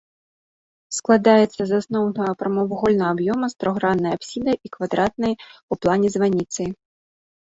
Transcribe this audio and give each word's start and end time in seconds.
Складаецца 0.99 1.61
з 1.71 1.81
асноўнага 1.81 2.31
прамавугольнага 2.39 3.11
аб'ёма 3.15 3.45
з 3.53 3.61
трохграннай 3.63 4.11
апсідай 4.19 4.57
і 4.69 4.73
квадратнай 4.77 5.33
у 5.75 5.77
плане 5.83 6.07
званіцай. 6.17 6.69